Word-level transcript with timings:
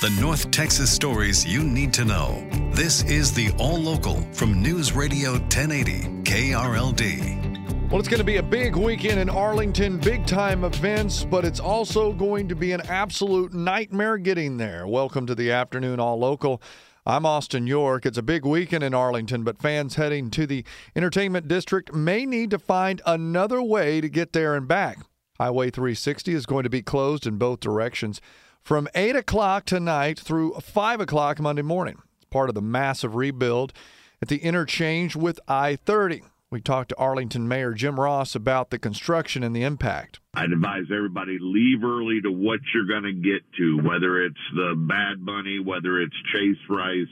The 0.00 0.08
North 0.18 0.50
Texas 0.50 0.90
stories 0.90 1.44
you 1.44 1.62
need 1.62 1.92
to 1.92 2.06
know. 2.06 2.48
This 2.72 3.02
is 3.02 3.34
the 3.34 3.50
All 3.58 3.76
Local 3.76 4.22
from 4.32 4.62
News 4.62 4.94
Radio 4.94 5.32
1080 5.32 6.22
KRLD. 6.22 7.90
Well, 7.90 7.98
it's 7.98 8.08
going 8.08 8.16
to 8.16 8.24
be 8.24 8.38
a 8.38 8.42
big 8.42 8.76
weekend 8.76 9.20
in 9.20 9.28
Arlington, 9.28 9.98
big 9.98 10.24
time 10.24 10.64
events, 10.64 11.24
but 11.24 11.44
it's 11.44 11.60
also 11.60 12.14
going 12.14 12.48
to 12.48 12.54
be 12.54 12.72
an 12.72 12.80
absolute 12.88 13.52
nightmare 13.52 14.16
getting 14.16 14.56
there. 14.56 14.86
Welcome 14.86 15.26
to 15.26 15.34
the 15.34 15.52
afternoon 15.52 16.00
All 16.00 16.18
Local. 16.18 16.62
I'm 17.04 17.26
Austin 17.26 17.66
York. 17.66 18.06
It's 18.06 18.16
a 18.16 18.22
big 18.22 18.46
weekend 18.46 18.82
in 18.82 18.94
Arlington, 18.94 19.44
but 19.44 19.60
fans 19.60 19.96
heading 19.96 20.30
to 20.30 20.46
the 20.46 20.64
entertainment 20.96 21.46
district 21.46 21.92
may 21.92 22.24
need 22.24 22.48
to 22.52 22.58
find 22.58 23.02
another 23.04 23.60
way 23.60 24.00
to 24.00 24.08
get 24.08 24.32
there 24.32 24.54
and 24.54 24.66
back. 24.66 25.00
Highway 25.36 25.68
360 25.68 26.32
is 26.32 26.46
going 26.46 26.64
to 26.64 26.70
be 26.70 26.80
closed 26.80 27.26
in 27.26 27.36
both 27.36 27.60
directions 27.60 28.22
from 28.62 28.88
8 28.94 29.16
o'clock 29.16 29.64
tonight 29.64 30.18
through 30.18 30.52
5 30.54 31.00
o'clock 31.00 31.40
Monday 31.40 31.62
morning. 31.62 31.98
It's 32.16 32.26
part 32.26 32.48
of 32.48 32.54
the 32.54 32.62
massive 32.62 33.14
rebuild 33.14 33.72
at 34.22 34.28
the 34.28 34.38
interchange 34.38 35.16
with 35.16 35.40
I 35.48 35.76
30. 35.76 36.22
We 36.50 36.60
talked 36.60 36.88
to 36.88 36.96
Arlington 36.96 37.46
Mayor 37.46 37.74
Jim 37.74 37.98
Ross 37.98 38.34
about 38.34 38.70
the 38.70 38.78
construction 38.78 39.44
and 39.44 39.54
the 39.54 39.62
impact. 39.62 40.18
I'd 40.34 40.50
advise 40.50 40.86
everybody 40.92 41.38
leave 41.40 41.84
early 41.84 42.20
to 42.22 42.30
what 42.30 42.58
you're 42.74 42.86
going 42.86 43.04
to 43.04 43.12
get 43.12 43.42
to, 43.58 43.76
whether 43.78 44.24
it's 44.24 44.40
the 44.54 44.74
Bad 44.76 45.24
Bunny, 45.24 45.60
whether 45.60 46.00
it's 46.00 46.14
Chase 46.32 46.58
Rice, 46.68 47.06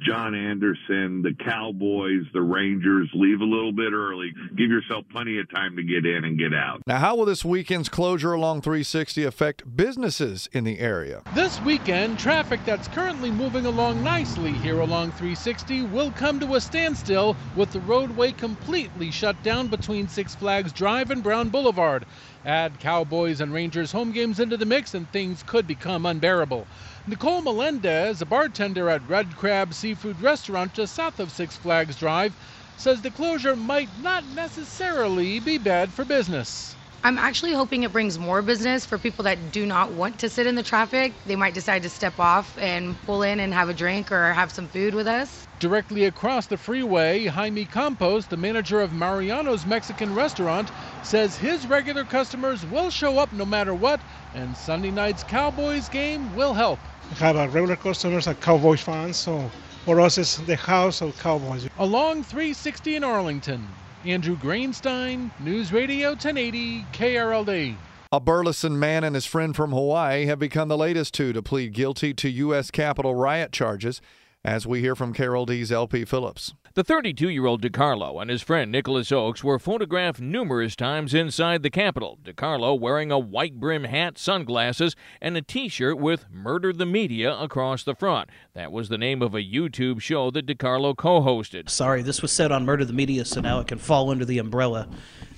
John 0.00 0.34
Anderson, 0.34 1.22
the 1.22 1.34
Cowboys, 1.44 2.24
the 2.32 2.42
Rangers. 2.42 3.08
Leave 3.14 3.40
a 3.40 3.44
little 3.44 3.72
bit 3.72 3.92
early. 3.92 4.32
Give 4.56 4.70
yourself 4.70 5.04
plenty 5.10 5.38
of 5.38 5.50
time 5.50 5.76
to 5.76 5.82
get 5.82 6.06
in 6.06 6.24
and 6.24 6.38
get 6.38 6.54
out. 6.54 6.82
Now, 6.86 6.98
how 6.98 7.16
will 7.16 7.24
this 7.24 7.44
weekend's 7.44 7.88
closure 7.88 8.32
along 8.32 8.62
360 8.62 9.24
affect 9.24 9.76
businesses 9.76 10.48
in 10.52 10.64
the 10.64 10.78
area? 10.78 11.22
This 11.34 11.60
weekend, 11.62 12.18
traffic 12.18 12.60
that's 12.64 12.88
currently 12.88 13.30
moving 13.30 13.66
along 13.66 14.02
nicely 14.02 14.52
here 14.52 14.80
along 14.80 15.10
360 15.12 15.82
will 15.82 16.10
come 16.12 16.40
to 16.40 16.54
a 16.54 16.60
standstill 16.60 17.36
with 17.56 17.72
the 17.72 17.80
roadway 17.80 18.32
completely 18.32 19.10
shut 19.10 19.40
down 19.42 19.68
between 19.68 20.08
Six 20.08 20.34
Flags 20.34 20.72
Drive 20.72 21.10
and 21.10 21.22
Brown 21.22 21.48
Boulevard. 21.48 22.06
Add 22.44 22.78
Cowboys 22.78 23.40
and 23.40 23.52
Rangers 23.52 23.92
home 23.92 24.12
games 24.12 24.38
into 24.38 24.56
the 24.56 24.66
mix, 24.66 24.94
and 24.94 25.10
things 25.10 25.42
could 25.42 25.66
become 25.66 26.04
unbearable. 26.04 26.66
Nicole 27.06 27.42
Melendez, 27.42 28.22
a 28.22 28.26
bartender 28.26 28.88
at 28.88 29.06
Red 29.06 29.36
Crab 29.36 29.74
Seafood 29.74 30.22
Restaurant 30.22 30.72
just 30.72 30.94
south 30.94 31.20
of 31.20 31.30
Six 31.32 31.58
Flags 31.58 31.96
Drive, 31.96 32.34
says 32.76 33.02
the 33.02 33.10
closure 33.10 33.56
might 33.56 33.94
not 33.94 34.24
necessarily 34.24 35.38
be 35.38 35.58
bad 35.58 35.92
for 35.92 36.06
business. 36.06 36.78
I'm 37.04 37.18
actually 37.18 37.52
hoping 37.52 37.82
it 37.82 37.92
brings 37.92 38.18
more 38.18 38.40
business 38.40 38.86
for 38.86 38.96
people 38.96 39.24
that 39.24 39.52
do 39.52 39.66
not 39.66 39.92
want 39.92 40.18
to 40.20 40.30
sit 40.30 40.46
in 40.46 40.54
the 40.54 40.62
traffic. 40.62 41.12
They 41.26 41.36
might 41.36 41.52
decide 41.52 41.82
to 41.82 41.90
step 41.90 42.18
off 42.18 42.56
and 42.58 42.96
pull 43.04 43.22
in 43.22 43.40
and 43.40 43.52
have 43.52 43.68
a 43.68 43.74
drink 43.74 44.10
or 44.10 44.32
have 44.32 44.50
some 44.50 44.68
food 44.68 44.94
with 44.94 45.06
us. 45.06 45.46
Directly 45.58 46.06
across 46.06 46.46
the 46.46 46.56
freeway, 46.56 47.26
Jaime 47.26 47.66
Campos, 47.66 48.26
the 48.28 48.38
manager 48.38 48.80
of 48.80 48.94
Mariano's 48.94 49.66
Mexican 49.66 50.14
restaurant, 50.14 50.70
says 51.02 51.36
his 51.36 51.66
regular 51.66 52.04
customers 52.04 52.64
will 52.64 52.88
show 52.88 53.18
up 53.18 53.30
no 53.34 53.44
matter 53.44 53.74
what, 53.74 54.00
and 54.34 54.56
Sunday 54.56 54.90
night's 54.90 55.22
Cowboys 55.22 55.90
game 55.90 56.34
will 56.34 56.54
help. 56.54 56.78
We 57.10 57.16
have 57.16 57.36
our 57.36 57.48
regular 57.48 57.76
customers 57.76 58.26
are 58.26 58.34
Cowboys 58.34 58.80
fans, 58.80 59.18
so 59.18 59.50
for 59.84 60.00
us 60.00 60.16
it's 60.16 60.38
the 60.38 60.56
house 60.56 61.02
of 61.02 61.18
Cowboys. 61.18 61.68
Along 61.78 62.22
360 62.22 62.96
in 62.96 63.04
Arlington, 63.04 63.68
Andrew 64.06 64.36
Greenstein, 64.36 65.30
News 65.40 65.72
Radio 65.72 66.10
1080 66.10 66.84
KRLD. 66.92 67.76
A 68.12 68.20
Burleson 68.20 68.78
man 68.78 69.02
and 69.02 69.14
his 69.14 69.24
friend 69.24 69.56
from 69.56 69.72
Hawaii 69.72 70.26
have 70.26 70.38
become 70.38 70.68
the 70.68 70.76
latest 70.76 71.14
two 71.14 71.32
to 71.32 71.42
plead 71.42 71.72
guilty 71.72 72.12
to 72.14 72.28
U.S. 72.28 72.70
Capitol 72.70 73.14
riot 73.14 73.50
charges, 73.50 74.02
as 74.44 74.66
we 74.66 74.80
hear 74.80 74.94
from 74.94 75.14
KRLD's 75.14 75.72
LP 75.72 76.04
Phillips. 76.04 76.54
The 76.74 76.84
32 76.84 77.28
year 77.28 77.46
old 77.46 77.62
DeCarlo 77.62 78.20
and 78.20 78.28
his 78.28 78.42
friend 78.42 78.70
Nicholas 78.70 79.10
Ochs 79.10 79.44
were 79.44 79.60
photographed 79.60 80.20
numerous 80.20 80.74
times 80.74 81.14
inside 81.14 81.62
the 81.62 81.70
Capitol. 81.70 82.18
DeCarlo 82.24 82.78
wearing 82.78 83.12
a 83.12 83.18
white 83.18 83.60
brim 83.60 83.84
hat, 83.84 84.18
sunglasses, 84.18 84.96
and 85.20 85.36
a 85.36 85.42
t 85.42 85.68
shirt 85.68 85.98
with 85.98 86.26
Murder 86.30 86.72
the 86.72 86.84
Media 86.84 87.32
across 87.38 87.84
the 87.84 87.94
front. 87.94 88.28
That 88.54 88.72
was 88.72 88.88
the 88.88 88.98
name 88.98 89.22
of 89.22 89.36
a 89.36 89.40
YouTube 89.40 90.00
show 90.00 90.32
that 90.32 90.46
DeCarlo 90.46 90.96
co 90.96 91.20
hosted. 91.20 91.70
Sorry, 91.70 92.02
this 92.02 92.22
was 92.22 92.32
said 92.32 92.50
on 92.50 92.64
Murder 92.64 92.84
the 92.84 92.92
Media, 92.92 93.24
so 93.24 93.40
now 93.40 93.60
it 93.60 93.68
can 93.68 93.78
fall 93.78 94.10
under 94.10 94.24
the 94.24 94.38
umbrella. 94.38 94.88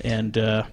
And, 0.01 0.39
uh, 0.39 0.65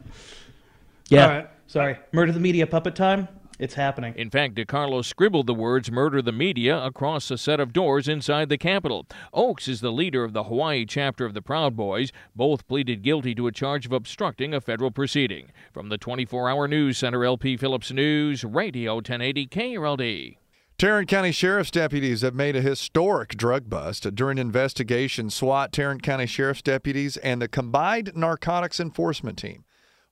yeah. 1.10 1.24
All 1.24 1.30
right. 1.30 1.50
Sorry. 1.68 1.98
Murder 2.14 2.32
the 2.32 2.40
Media 2.40 2.66
puppet 2.66 2.96
time? 2.96 3.28
It's 3.64 3.76
happening. 3.76 4.14
In 4.18 4.30
fact, 4.30 4.56
DeCarlo 4.56 5.06
scribbled 5.06 5.48
the 5.48 5.54
words 5.54 5.90
murder 5.90 6.22
the 6.22 6.34
media 6.34 6.84
across 6.84 7.32
a 7.32 7.38
set 7.38 7.62
of 7.62 7.72
doors 7.72 8.10
inside 8.10 8.50
the 8.50 8.58
Capitol. 8.58 9.08
Ochs 9.34 9.70
is 9.70 9.80
the 9.80 9.90
leader 9.90 10.26
of 10.26 10.34
the 10.34 10.44
Hawaii 10.44 10.86
chapter 10.86 11.24
of 11.24 11.34
the 11.34 11.42
Proud 11.42 11.74
Boys. 11.74 12.12
Both 12.36 12.68
pleaded 12.68 13.04
guilty 13.04 13.34
to 13.36 13.48
a 13.48 13.54
charge 13.54 13.86
of 13.86 13.94
obstructing 13.94 14.54
a 14.54 14.60
federal 14.60 14.92
proceeding. 14.92 15.50
From 15.72 15.88
the 15.88 15.98
24 15.98 16.50
hour 16.50 16.68
news 16.68 16.98
center, 16.98 17.24
LP 17.24 17.56
Phillips 17.56 17.90
News, 17.90 18.44
Radio 18.44 18.96
1080 18.96 19.48
KRLD. 19.48 20.38
Tarrant 20.78 21.08
County 21.08 21.32
Sheriff's 21.32 21.72
deputies 21.72 22.20
have 22.20 22.36
made 22.36 22.58
a 22.58 22.62
historic 22.62 23.38
drug 23.38 23.70
bust. 23.70 24.14
During 24.14 24.40
investigation, 24.40 25.30
SWAT, 25.30 25.72
Tarrant 25.72 26.04
County 26.04 26.26
Sheriff's 26.26 26.62
deputies, 26.62 27.16
and 27.16 27.42
the 27.42 27.48
Combined 27.48 28.12
Narcotics 28.14 28.82
Enforcement 28.82 29.38
Team 29.38 29.64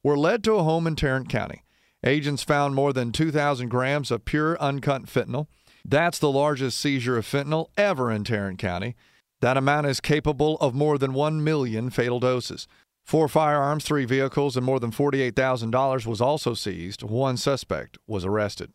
were 0.03 0.17
led 0.17 0.41
to 0.45 0.53
a 0.53 0.63
home 0.63 0.87
in 0.87 0.95
Tarrant 0.95 1.27
County. 1.27 1.65
Agents 2.03 2.43
found 2.43 2.73
more 2.73 2.93
than 2.93 3.11
2,000 3.11 3.69
grams 3.69 4.09
of 4.09 4.25
pure 4.25 4.59
uncut 4.59 5.03
fentanyl. 5.03 5.47
That's 5.85 6.19
the 6.19 6.31
largest 6.31 6.79
seizure 6.79 7.17
of 7.17 7.25
fentanyl 7.25 7.67
ever 7.77 8.11
in 8.11 8.23
Tarrant 8.23 8.59
County. 8.59 8.95
That 9.41 9.57
amount 9.57 9.87
is 9.87 9.99
capable 9.99 10.57
of 10.57 10.73
more 10.75 10.97
than 10.97 11.13
1 11.13 11.43
million 11.43 11.89
fatal 11.89 12.19
doses. 12.19 12.67
Four 13.03 13.27
firearms, 13.27 13.83
three 13.83 14.05
vehicles, 14.05 14.55
and 14.55 14.65
more 14.65 14.79
than 14.79 14.91
$48,000 14.91 16.05
was 16.05 16.21
also 16.21 16.53
seized. 16.53 17.03
One 17.03 17.37
suspect 17.37 17.97
was 18.07 18.23
arrested. 18.23 18.71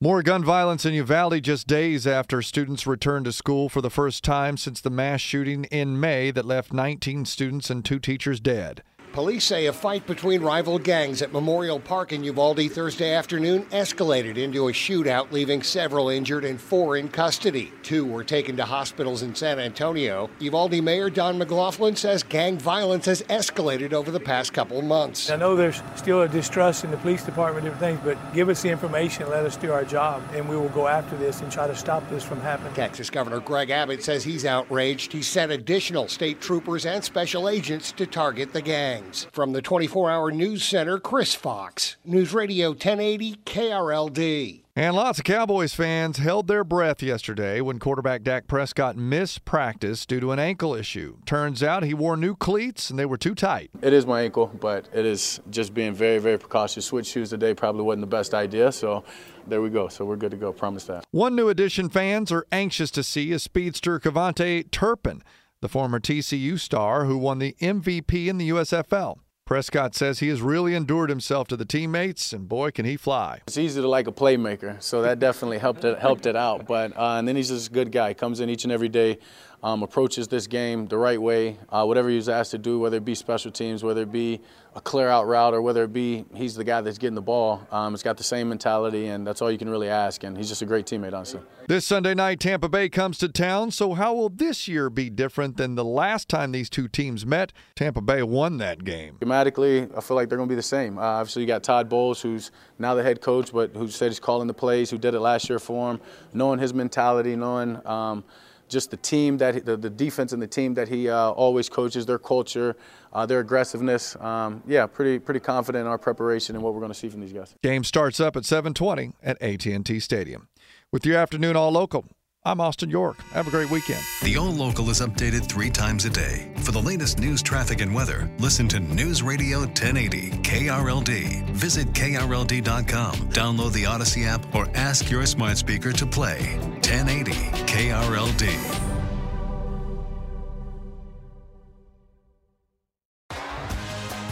More 0.00 0.22
gun 0.22 0.44
violence 0.44 0.84
in 0.84 0.94
Uvalde 0.94 1.42
just 1.42 1.66
days 1.66 2.06
after 2.06 2.42
students 2.42 2.86
returned 2.86 3.24
to 3.26 3.32
school 3.32 3.68
for 3.68 3.80
the 3.80 3.90
first 3.90 4.24
time 4.24 4.56
since 4.56 4.80
the 4.80 4.90
mass 4.90 5.20
shooting 5.20 5.64
in 5.66 6.00
May 6.00 6.30
that 6.32 6.44
left 6.44 6.72
19 6.72 7.24
students 7.24 7.70
and 7.70 7.84
two 7.84 8.00
teachers 8.00 8.40
dead. 8.40 8.82
Police 9.12 9.44
say 9.44 9.66
a 9.66 9.74
fight 9.74 10.06
between 10.06 10.40
rival 10.40 10.78
gangs 10.78 11.20
at 11.20 11.34
Memorial 11.34 11.78
Park 11.78 12.14
in 12.14 12.24
Uvalde 12.24 12.72
Thursday 12.72 13.12
afternoon 13.12 13.64
escalated 13.66 14.38
into 14.38 14.68
a 14.68 14.72
shootout, 14.72 15.30
leaving 15.30 15.62
several 15.62 16.08
injured 16.08 16.46
and 16.46 16.58
four 16.58 16.96
in 16.96 17.10
custody. 17.10 17.70
Two 17.82 18.06
were 18.06 18.24
taken 18.24 18.56
to 18.56 18.64
hospitals 18.64 19.20
in 19.20 19.34
San 19.34 19.58
Antonio. 19.58 20.30
Uvalde 20.38 20.82
Mayor 20.82 21.10
Don 21.10 21.36
McLaughlin 21.36 21.94
says 21.94 22.22
gang 22.22 22.56
violence 22.56 23.04
has 23.04 23.20
escalated 23.24 23.92
over 23.92 24.10
the 24.10 24.18
past 24.18 24.54
couple 24.54 24.80
months. 24.80 25.28
I 25.28 25.36
know 25.36 25.56
there's 25.56 25.82
still 25.94 26.22
a 26.22 26.28
distrust 26.28 26.82
in 26.84 26.90
the 26.90 26.96
police 26.96 27.22
department, 27.22 27.64
different 27.64 27.80
things, 27.82 28.00
but 28.02 28.32
give 28.32 28.48
us 28.48 28.62
the 28.62 28.70
information, 28.70 29.28
let 29.28 29.44
us 29.44 29.56
do 29.56 29.72
our 29.72 29.84
job, 29.84 30.22
and 30.32 30.48
we 30.48 30.56
will 30.56 30.70
go 30.70 30.88
after 30.88 31.18
this 31.18 31.42
and 31.42 31.52
try 31.52 31.66
to 31.66 31.76
stop 31.76 32.08
this 32.08 32.24
from 32.24 32.40
happening. 32.40 32.72
Texas 32.72 33.10
Governor 33.10 33.40
Greg 33.40 33.68
Abbott 33.68 34.02
says 34.02 34.24
he's 34.24 34.46
outraged. 34.46 35.12
He 35.12 35.20
sent 35.20 35.52
additional 35.52 36.08
state 36.08 36.40
troopers 36.40 36.86
and 36.86 37.04
special 37.04 37.46
agents 37.46 37.92
to 37.92 38.06
target 38.06 38.54
the 38.54 38.62
gang. 38.62 39.01
From 39.32 39.52
the 39.52 39.62
24 39.62 40.10
hour 40.10 40.30
news 40.30 40.64
center, 40.64 40.98
Chris 40.98 41.34
Fox, 41.34 41.96
News 42.04 42.32
Radio 42.32 42.70
1080 42.70 43.36
KRLD. 43.44 44.62
And 44.74 44.96
lots 44.96 45.18
of 45.18 45.26
Cowboys 45.26 45.74
fans 45.74 46.16
held 46.16 46.48
their 46.48 46.64
breath 46.64 47.02
yesterday 47.02 47.60
when 47.60 47.78
quarterback 47.78 48.22
Dak 48.22 48.46
Prescott 48.46 48.96
missed 48.96 49.44
practice 49.44 50.06
due 50.06 50.18
to 50.18 50.32
an 50.32 50.38
ankle 50.38 50.74
issue. 50.74 51.18
Turns 51.26 51.62
out 51.62 51.82
he 51.82 51.92
wore 51.92 52.16
new 52.16 52.34
cleats 52.34 52.88
and 52.88 52.98
they 52.98 53.04
were 53.04 53.18
too 53.18 53.34
tight. 53.34 53.70
It 53.82 53.92
is 53.92 54.06
my 54.06 54.22
ankle, 54.22 54.46
but 54.46 54.88
it 54.94 55.04
is 55.04 55.40
just 55.50 55.74
being 55.74 55.92
very, 55.92 56.18
very 56.18 56.38
precautious. 56.38 56.86
Switch 56.86 57.06
shoes 57.06 57.28
today 57.28 57.52
probably 57.52 57.82
wasn't 57.82 58.00
the 58.00 58.06
best 58.06 58.32
idea, 58.32 58.72
so 58.72 59.04
there 59.46 59.60
we 59.60 59.68
go. 59.68 59.88
So 59.88 60.06
we're 60.06 60.16
good 60.16 60.30
to 60.30 60.38
go. 60.38 60.52
Promise 60.54 60.84
that. 60.84 61.04
One 61.10 61.36
new 61.36 61.50
addition 61.50 61.90
fans 61.90 62.32
are 62.32 62.46
anxious 62.50 62.90
to 62.92 63.02
see 63.02 63.30
is 63.30 63.42
speedster 63.42 64.00
KaVontae 64.00 64.70
Turpin, 64.70 65.22
the 65.62 65.68
former 65.68 66.00
TCU 66.00 66.58
star 66.58 67.04
who 67.04 67.16
won 67.16 67.38
the 67.38 67.56
MVP 67.60 68.26
in 68.26 68.36
the 68.36 68.50
USFL. 68.50 69.18
Prescott 69.46 69.94
says 69.94 70.18
he 70.18 70.28
has 70.28 70.42
really 70.42 70.74
endured 70.74 71.08
himself 71.08 71.46
to 71.48 71.56
the 71.56 71.64
teammates, 71.64 72.32
and 72.32 72.48
boy, 72.48 72.70
can 72.70 72.84
he 72.84 72.96
fly. 72.96 73.40
It's 73.46 73.58
easy 73.58 73.80
to 73.80 73.88
like 73.88 74.08
a 74.08 74.12
playmaker, 74.12 74.82
so 74.82 75.02
that 75.02 75.18
definitely 75.18 75.58
helped 75.58 75.84
it 75.84 75.98
helped 75.98 76.26
it 76.26 76.36
out. 76.36 76.66
But 76.66 76.96
uh, 76.96 77.16
and 77.18 77.28
then 77.28 77.36
he's 77.36 77.48
just 77.48 77.68
a 77.68 77.72
good 77.72 77.92
guy. 77.92 78.12
Comes 78.12 78.40
in 78.40 78.50
each 78.50 78.64
and 78.64 78.72
every 78.72 78.88
day, 78.88 79.18
um, 79.62 79.82
approaches 79.82 80.28
this 80.28 80.46
game 80.46 80.86
the 80.86 80.98
right 80.98 81.20
way. 81.20 81.56
Uh, 81.68 81.84
whatever 81.84 82.08
he 82.08 82.16
was 82.16 82.28
asked 82.28 82.50
to 82.50 82.58
do, 82.58 82.80
whether 82.80 82.96
it 82.96 83.04
be 83.04 83.14
special 83.14 83.50
teams, 83.52 83.84
whether 83.84 84.02
it 84.02 84.10
be 84.10 84.40
a 84.74 84.80
clear 84.80 85.08
out 85.08 85.26
route, 85.26 85.54
or 85.54 85.62
whether 85.62 85.84
it 85.84 85.92
be 85.92 86.24
he's 86.34 86.54
the 86.54 86.64
guy 86.64 86.80
that's 86.80 86.98
getting 86.98 87.14
the 87.14 87.22
ball, 87.22 87.66
um, 87.70 87.94
it's 87.94 88.02
got 88.02 88.16
the 88.16 88.24
same 88.24 88.48
mentality, 88.48 89.06
and 89.06 89.26
that's 89.26 89.40
all 89.40 89.52
you 89.52 89.58
can 89.58 89.68
really 89.68 89.88
ask. 89.88 90.24
And 90.24 90.36
he's 90.36 90.48
just 90.48 90.62
a 90.62 90.66
great 90.66 90.86
teammate, 90.86 91.12
honestly. 91.12 91.40
This 91.68 91.86
Sunday 91.86 92.14
night, 92.14 92.40
Tampa 92.40 92.68
Bay 92.68 92.88
comes 92.88 93.18
to 93.18 93.28
town. 93.28 93.70
So 93.70 93.94
how 93.94 94.14
will 94.14 94.30
this 94.30 94.66
year 94.66 94.90
be 94.90 95.10
different 95.10 95.58
than 95.58 95.76
the 95.76 95.84
last 95.84 96.28
time 96.28 96.50
these 96.50 96.68
two 96.68 96.88
teams 96.88 97.24
met? 97.24 97.52
Tampa 97.76 98.00
Bay 98.00 98.22
won 98.22 98.56
that 98.58 98.82
game. 98.82 99.16
Thematically, 99.20 99.96
I 99.96 100.00
feel 100.00 100.16
like 100.16 100.28
they're 100.28 100.38
going 100.38 100.48
to 100.48 100.52
be 100.52 100.56
the 100.56 100.62
same. 100.62 100.98
Uh, 100.98 101.02
obviously, 101.02 101.42
you 101.42 101.46
got 101.46 101.62
Todd 101.62 101.88
Bowles, 101.88 102.20
who's 102.20 102.50
now 102.80 102.94
the 102.94 103.02
head 103.02 103.20
coach, 103.20 103.52
but 103.52 103.76
who 103.76 103.86
said 103.88 104.08
he's 104.08 104.18
calling 104.18 104.48
the 104.48 104.54
plays, 104.54 104.90
who 104.90 104.98
did 104.98 105.14
it 105.14 105.20
last 105.20 105.48
year 105.48 105.60
for 105.60 105.92
him, 105.92 106.00
knowing 106.32 106.58
his 106.58 106.74
mentality, 106.74 107.36
knowing. 107.36 107.86
Um, 107.86 108.24
just 108.72 108.90
the 108.90 108.96
team 108.96 109.38
that 109.38 109.64
the, 109.64 109.76
the 109.76 109.90
defense 109.90 110.32
and 110.32 110.42
the 110.42 110.46
team 110.46 110.74
that 110.74 110.88
he 110.88 111.08
uh, 111.08 111.30
always 111.30 111.68
coaches, 111.68 112.06
their 112.06 112.18
culture, 112.18 112.76
uh, 113.12 113.26
their 113.26 113.40
aggressiveness. 113.40 114.16
Um, 114.16 114.62
yeah, 114.66 114.86
pretty 114.86 115.18
pretty 115.18 115.40
confident 115.40 115.82
in 115.82 115.86
our 115.86 115.98
preparation 115.98 116.56
and 116.56 116.64
what 116.64 116.74
we're 116.74 116.80
going 116.80 116.92
to 116.92 116.98
see 116.98 117.08
from 117.08 117.20
these 117.20 117.32
guys. 117.32 117.54
Game 117.62 117.84
starts 117.84 118.18
up 118.18 118.36
at 118.36 118.44
7:20 118.44 119.12
at 119.22 119.40
AT&T 119.40 120.00
Stadium. 120.00 120.48
With 120.90 121.06
your 121.06 121.16
afternoon 121.16 121.56
all 121.56 121.70
local, 121.70 122.06
I'm 122.44 122.60
Austin 122.60 122.90
York. 122.90 123.18
Have 123.34 123.46
a 123.46 123.50
great 123.50 123.70
weekend. 123.70 124.02
The 124.22 124.36
All 124.36 124.50
Local 124.50 124.90
is 124.90 125.00
updated 125.00 125.48
three 125.48 125.70
times 125.70 126.04
a 126.06 126.10
day. 126.10 126.50
For 126.56 126.72
the 126.72 126.82
latest 126.82 127.20
news, 127.20 127.40
traffic, 127.40 127.80
and 127.80 127.94
weather, 127.94 128.28
listen 128.40 128.66
to 128.68 128.80
News 128.80 129.22
Radio 129.22 129.60
1080 129.60 130.30
KRLD. 130.42 131.44
Visit 131.50 131.92
KRLD.com, 131.92 133.14
download 133.30 133.72
the 133.72 133.84
Audacy 133.84 134.26
app, 134.26 134.52
or 134.56 134.68
ask 134.74 135.08
your 135.08 135.24
smart 135.24 135.56
speaker 135.56 135.92
to 135.92 136.04
play 136.04 136.56
1080 136.82 137.30
KRLD. 137.30 138.81